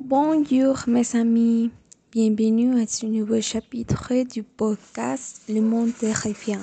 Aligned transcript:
Bonjour 0.00 0.78
mes 0.86 1.16
amis, 1.16 1.70
bienvenue 2.10 2.80
à 2.80 2.86
ce 2.86 3.06
nouveau 3.06 3.40
chapitre 3.40 4.12
du 4.24 4.42
podcast 4.42 5.42
Le 5.48 5.60
monde 5.60 5.92
terrifiant. 5.94 6.58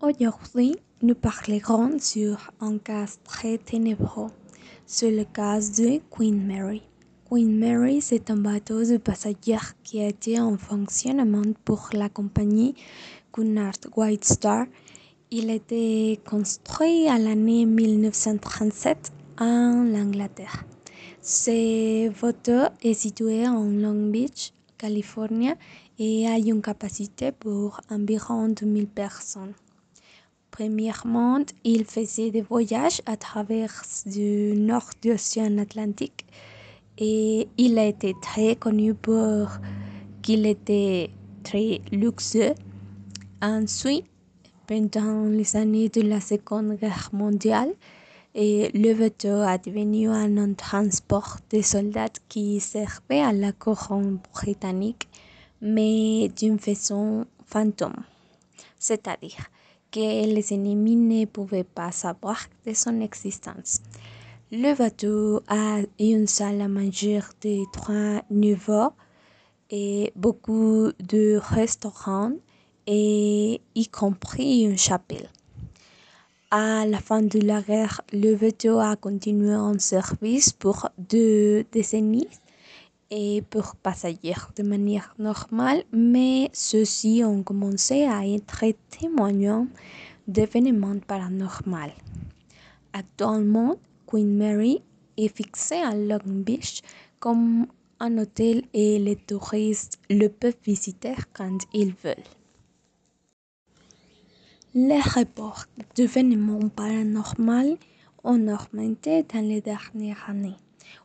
Aujourd'hui, 0.00 0.76
nous 1.02 1.14
parlerons 1.14 1.98
sur 1.98 2.52
un 2.60 2.78
cas 2.78 3.06
très 3.24 3.58
ténébreux, 3.58 4.30
sur 4.86 5.10
le 5.10 5.24
cas 5.24 5.60
de 5.60 6.00
Queen 6.10 6.46
Mary. 6.46 6.82
Queen 7.30 7.58
Mary, 7.58 8.00
c'est 8.00 8.30
un 8.30 8.36
bateau 8.36 8.84
de 8.84 8.98
passagers 8.98 9.72
qui 9.82 10.00
a 10.00 10.08
été 10.08 10.38
en 10.38 10.58
fonctionnement 10.58 11.42
pour 11.64 11.88
la 11.92 12.08
compagnie 12.08 12.74
Cunard 13.34 13.80
White 13.96 14.24
Star. 14.24 14.66
Il 15.32 15.50
a 15.50 15.54
été 15.54 16.20
construit 16.24 17.08
à 17.08 17.18
l'année 17.18 17.66
1937 17.66 19.12
en 19.40 19.92
Angleterre. 19.92 20.64
Ce 21.20 22.08
bateau 22.20 22.72
est 22.80 22.94
situé 22.94 23.48
en 23.48 23.64
Long 23.64 24.10
Beach, 24.12 24.52
Californie 24.78 25.54
et 25.98 26.28
a 26.28 26.38
une 26.38 26.62
capacité 26.62 27.32
pour 27.32 27.80
environ 27.90 28.50
2000 28.50 28.86
personnes. 28.86 29.54
Premièrement, 30.52 31.40
il 31.64 31.84
faisait 31.86 32.30
des 32.30 32.42
voyages 32.42 33.02
à 33.04 33.16
travers 33.16 33.82
le 34.06 34.54
nord 34.54 34.90
de 35.02 35.10
l'océan 35.10 35.58
Atlantique 35.58 36.24
et 36.98 37.48
il 37.58 37.78
a 37.80 37.86
été 37.86 38.14
très 38.22 38.54
connu 38.54 38.94
pour 38.94 39.48
qu'il 40.22 40.46
était 40.46 41.10
très 41.42 41.80
luxueux. 41.90 42.54
Ensuite, 43.46 44.06
pendant 44.66 45.24
les 45.26 45.54
années 45.54 45.90
de 45.90 46.00
la 46.00 46.18
Seconde 46.18 46.78
Guerre 46.78 47.10
mondiale, 47.12 47.74
le 48.34 48.94
bateau 48.94 49.42
a 49.42 49.58
devenu 49.58 50.08
un 50.08 50.54
transport 50.54 51.36
de 51.50 51.60
soldats 51.60 52.08
qui 52.30 52.58
servait 52.58 53.20
à 53.20 53.34
la 53.34 53.52
couronne 53.52 54.18
britannique, 54.32 55.10
mais 55.60 56.30
d'une 56.34 56.58
façon 56.58 57.26
fantôme. 57.44 58.04
C'est-à-dire 58.78 59.50
que 59.92 60.00
les 60.00 60.54
ennemis 60.54 60.96
ne 60.96 61.26
pouvaient 61.26 61.64
pas 61.64 61.92
savoir 61.92 62.46
de 62.66 62.72
son 62.72 63.02
existence. 63.02 63.82
Le 64.52 64.74
bateau 64.74 65.42
a 65.48 65.80
une 66.00 66.26
salle 66.26 66.62
à 66.62 66.68
manger 66.68 67.20
de 67.42 67.70
trois 67.74 68.24
niveaux 68.30 68.92
et 69.68 70.14
beaucoup 70.16 70.92
de 70.98 71.36
restaurants 71.36 72.32
et 72.86 73.60
y 73.74 73.88
compris 73.88 74.62
une 74.62 74.78
chapelle. 74.78 75.28
À 76.50 76.86
la 76.86 77.00
fin 77.00 77.22
de 77.22 77.40
la 77.40 77.62
guerre, 77.62 78.02
le 78.12 78.36
bateau 78.36 78.78
a 78.78 78.96
continué 78.96 79.56
en 79.56 79.78
service 79.78 80.52
pour 80.52 80.88
deux 80.98 81.64
décennies 81.72 82.28
et 83.10 83.42
pour 83.50 83.76
passagers 83.76 84.34
de 84.56 84.62
manière 84.62 85.14
normale, 85.18 85.84
mais 85.92 86.50
ceux-ci 86.52 87.22
ont 87.24 87.42
commencé 87.42 88.04
à 88.04 88.26
être 88.26 88.64
témoignants 88.90 89.66
d'événements 90.28 90.98
paranormaux. 91.06 91.92
Actuellement, 92.92 93.76
Queen 94.06 94.36
Mary 94.36 94.82
est 95.16 95.34
fixée 95.34 95.82
à 95.82 95.94
Long 95.94 96.20
Beach 96.24 96.82
comme 97.18 97.66
un 98.00 98.18
hôtel 98.18 98.62
et 98.72 98.98
les 98.98 99.16
touristes 99.16 99.98
le 100.10 100.28
peuvent 100.28 100.56
visiter 100.64 101.14
quand 101.32 101.58
ils 101.72 101.94
veulent. 101.94 102.30
Les 104.76 104.98
rapports 104.98 105.66
d'événements 105.94 106.68
paranormaux 106.68 107.78
ont 108.24 108.48
augmenté 108.48 109.22
dans 109.22 109.46
les 109.48 109.60
dernières 109.60 110.28
années, 110.28 110.56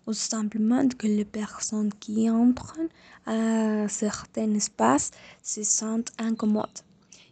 ou 0.07 0.13
simplement 0.13 0.87
que 0.87 1.05
les 1.05 1.23
personnes 1.23 1.91
qui 1.99 2.27
entrent 2.31 2.79
à 3.27 3.87
certains 3.87 4.51
espaces 4.55 5.11
se 5.43 5.61
sentent 5.61 6.11
incommodes. 6.17 6.79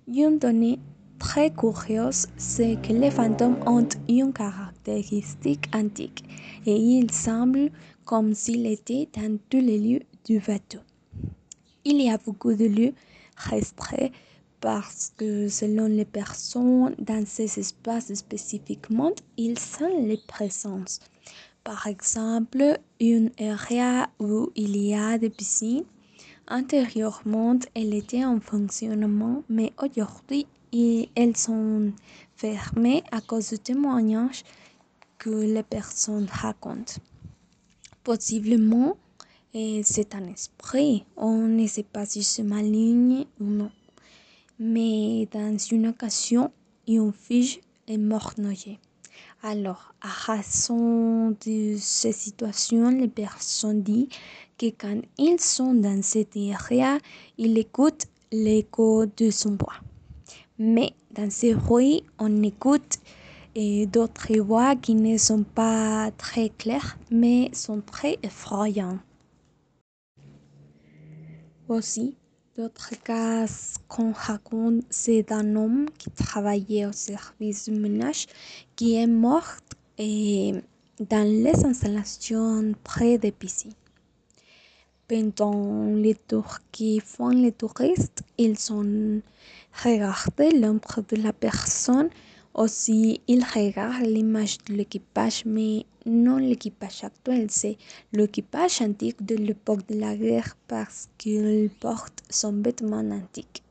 Une 0.07 0.37
donnée 0.37 0.77
très 1.17 1.49
curieuse, 1.49 2.27
c'est 2.37 2.79
que 2.83 2.93
les 2.93 3.09
fantômes 3.09 3.57
ont 3.65 3.89
une 4.07 4.31
caractéristique 4.31 5.67
antique 5.73 6.23
et 6.67 6.75
ils 6.75 7.09
semblent 7.09 7.71
comme 8.05 8.35
s'ils 8.35 8.67
étaient 8.67 9.09
dans 9.15 9.39
tous 9.49 9.59
les 9.59 9.79
lieux 9.79 10.03
du 10.23 10.37
bateau. 10.37 10.81
Il 11.83 11.99
y 11.99 12.11
a 12.11 12.19
beaucoup 12.19 12.53
de 12.53 12.65
lieux 12.65 12.93
restreints 13.37 14.11
parce 14.59 15.13
que 15.17 15.47
selon 15.47 15.87
les 15.87 16.05
personnes 16.05 16.95
dans 16.99 17.25
ces 17.25 17.59
espaces 17.59 18.13
spécifiquement, 18.13 19.11
ils 19.37 19.59
sont 19.59 20.05
les 20.05 20.19
présences. 20.27 20.99
Par 21.63 21.87
exemple, 21.87 22.79
une 22.99 23.31
area 23.39 24.09
où 24.19 24.49
il 24.55 24.77
y 24.77 24.95
a 24.95 25.17
des 25.17 25.29
piscines. 25.29 25.83
Antérieurement, 26.49 27.59
elle 27.75 27.93
était 27.93 28.23
en 28.23 28.39
fonctionnement, 28.39 29.43
mais 29.49 29.73
aujourd'hui, 29.83 30.47
elles 31.15 31.35
sont 31.35 31.91
fermées 32.35 33.03
à 33.11 33.19
cause 33.19 33.49
de 33.49 33.57
témoignages 33.57 34.43
que 35.17 35.29
les 35.29 35.63
personnes 35.63 36.27
racontent. 36.31 36.93
Possiblement, 38.03 38.95
c'est 39.53 40.15
un 40.15 40.25
esprit. 40.25 41.05
On 41.17 41.47
ne 41.47 41.67
sait 41.67 41.83
pas 41.83 42.05
si 42.05 42.23
c'est 42.23 42.43
maligne 42.43 43.25
ou 43.41 43.45
non 43.45 43.71
mais 44.59 45.27
dans 45.31 45.57
une 45.57 45.87
occasion, 45.87 46.51
une 46.87 47.11
fille 47.13 47.59
est 47.87 47.97
morte 47.97 48.37
noyée. 48.37 48.79
Alors, 49.43 49.93
à 50.01 50.09
raison 50.09 51.31
de 51.45 51.75
ces 51.77 52.11
situations, 52.11 52.89
les 52.89 53.07
personnes 53.07 53.83
disent 53.83 54.07
que 54.57 54.67
quand 54.67 54.99
ils 55.17 55.39
sont 55.39 55.73
dans 55.73 56.01
cette 56.01 56.35
area, 56.35 56.97
ils 57.37 57.57
écoutent 57.57 58.07
l'écho 58.31 59.05
de 59.05 59.29
son 59.29 59.51
voix. 59.51 59.75
Mais 60.57 60.93
dans 61.11 61.29
ces 61.29 61.53
bruits, 61.53 62.03
on 62.17 62.41
écoute 62.43 62.99
d'autres 63.55 64.37
voix 64.39 64.75
qui 64.75 64.95
ne 64.95 65.17
sont 65.17 65.43
pas 65.43 66.11
très 66.17 66.49
claires, 66.49 66.97
mais 67.11 67.49
sont 67.53 67.81
très 67.81 68.17
effrayantes. 68.23 68.99
Aussi, 71.67 72.15
D'autres 72.57 72.95
cas 73.03 73.45
qu'on 73.87 74.11
raconte, 74.11 74.81
c'est 74.89 75.21
d'un 75.21 75.55
homme 75.55 75.85
qui 75.95 76.09
travaillait 76.09 76.87
au 76.87 76.91
service 76.91 77.69
du 77.69 77.79
ménage 77.79 78.25
qui 78.75 78.95
est 78.95 79.05
mort 79.05 79.57
dans 79.99 81.27
les 81.27 81.65
installations 81.65 82.73
près 82.83 83.19
des 83.19 83.31
piscines. 83.31 83.75
Pendant 85.07 85.85
les 85.93 86.15
tours 86.15 86.57
qui 86.71 86.99
font 86.99 87.29
les 87.29 87.51
touristes, 87.51 88.23
ils 88.39 88.73
ont 88.73 89.21
regardé 89.83 90.49
l'ombre 90.49 91.03
de 91.07 91.17
la 91.17 91.33
personne. 91.33 92.09
Aussi, 92.57 93.21
ils 93.27 93.43
regardent 93.43 94.07
l'image 94.07 94.57
de 94.65 94.73
l'équipage, 94.73 95.43
mais 95.45 95.85
non 96.07 96.37
l'équipage 96.37 97.03
actuel, 97.03 97.45
c'est 97.51 97.77
l'équipage 98.11 98.81
antique 98.81 99.23
de 99.23 99.35
l'époque 99.35 99.87
de 99.87 99.99
la 99.99 100.15
guerre 100.15 100.57
parce 100.67 101.07
qu'il 101.19 101.69
porte 101.79 102.23
son 102.31 102.53
vêtement 102.63 103.07
antique. 103.11 103.61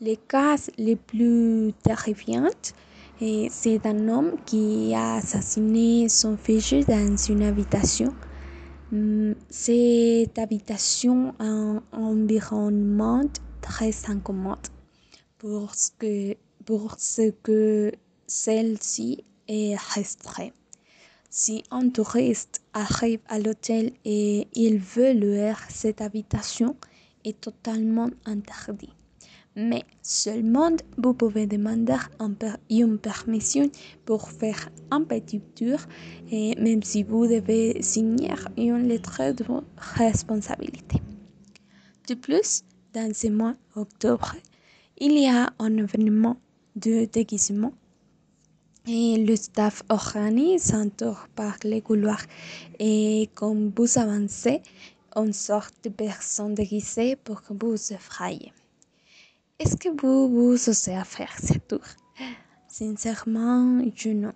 Les 0.00 0.16
cas 0.16 0.56
les 0.78 0.96
plus 0.96 1.72
terrifiants, 1.84 2.50
c'est 3.20 3.86
un 3.86 4.08
homme 4.08 4.32
qui 4.44 4.92
a 4.92 5.14
assassiné 5.14 6.08
son 6.08 6.36
fils 6.36 6.84
dans 6.88 7.16
une 7.16 7.44
habitation. 7.44 8.12
Cette 9.48 10.38
habitation 10.38 11.34
a 11.38 11.44
un 11.44 11.82
environnement 11.92 13.22
très 13.60 13.92
incommode 14.08 14.66
pour 15.38 15.74
ce 15.74 15.90
que, 15.96 16.36
pour 16.64 16.96
ce 16.98 17.30
que 17.30 17.92
celle-ci 18.26 19.24
est 19.48 19.76
restreinte. 19.94 20.52
Si 21.30 21.64
un 21.70 21.88
touriste 21.88 22.62
arrive 22.72 23.20
à 23.28 23.38
l'hôtel 23.38 23.92
et 24.04 24.46
il 24.54 24.78
veut 24.78 25.12
louer 25.12 25.54
cette 25.68 26.00
habitation, 26.00 26.76
est 27.24 27.40
totalement 27.40 28.08
interdit. 28.24 28.92
Mais 29.56 29.82
seulement 30.02 30.70
vous 30.96 31.14
pouvez 31.14 31.46
demander 31.46 31.96
une 32.70 32.98
permission 32.98 33.70
pour 34.04 34.30
faire 34.30 34.68
un 34.90 35.02
petit 35.02 35.40
tour, 35.40 35.78
et 36.30 36.54
même 36.60 36.82
si 36.82 37.02
vous 37.02 37.26
devez 37.26 37.80
signer 37.82 38.34
une 38.56 38.88
lettre 38.88 39.32
de 39.32 39.44
responsabilité. 39.76 41.00
De 42.08 42.14
plus, 42.14 42.62
dans 42.92 43.12
ce 43.14 43.28
mois 43.28 43.54
d'octobre, 43.74 44.34
il 44.98 45.18
y 45.18 45.26
a 45.26 45.52
un 45.58 45.76
événement 45.76 46.36
de 46.76 47.04
déguisement 47.04 47.72
et 48.86 49.16
le 49.16 49.34
staff 49.36 49.82
organise 49.88 50.74
un 50.74 50.88
tour 50.88 51.26
par 51.34 51.56
les 51.64 51.80
couloirs 51.80 52.24
et 52.78 53.30
comme 53.34 53.72
vous 53.74 53.98
avancez, 53.98 54.60
on 55.16 55.32
sort 55.32 55.68
de 55.82 55.88
personnes 55.88 56.54
déguisées 56.54 57.16
pour 57.16 57.42
que 57.42 57.54
vous 57.54 57.92
effrayer. 57.92 58.52
Est-ce 59.58 59.76
que 59.76 59.88
vous 59.88 60.28
vous 60.28 60.68
osez 60.68 60.94
à 60.94 61.04
faire 61.04 61.34
ce 61.40 61.54
tour? 61.54 61.84
Sincèrement, 62.68 63.80
je 63.94 64.10
non. 64.10 64.32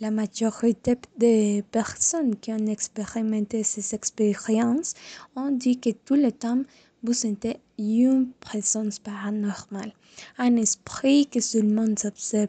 La 0.00 0.10
majorité 0.10 0.96
des 1.16 1.64
personnes 1.70 2.36
qui 2.36 2.52
ont 2.52 2.66
expérimenté 2.66 3.62
ces 3.62 3.94
expériences 3.94 4.92
ont 5.34 5.50
dit 5.50 5.80
que 5.80 5.90
tout 5.90 6.16
le 6.16 6.30
temps 6.30 6.62
vous 7.02 7.14
sentez 7.14 7.56
une 7.78 8.28
présence 8.40 8.98
paranormale, 8.98 9.92
un 10.38 10.56
esprit 10.56 11.26
qui 11.26 11.42
seulement 11.42 11.86
observe 12.04 12.48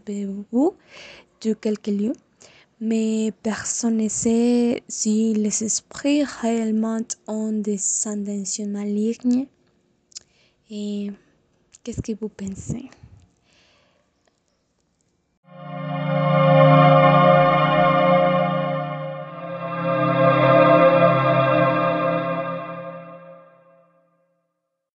vous 0.52 0.74
de 1.42 1.54
quelque 1.54 1.92
lieu, 1.92 2.14
mais 2.80 3.32
personne 3.44 3.98
ne 3.98 4.10
sait 4.10 4.84
si 4.88 5.34
les 5.34 5.64
esprits 5.64 6.24
réellement 6.24 7.02
ont 7.28 7.54
des 7.54 7.80
intentions 8.06 8.68
malignes. 8.68 9.48
Et 10.70 11.12
qu'est-ce 11.84 12.02
que 12.02 12.14
vous 12.20 12.30
pensez? 12.30 12.90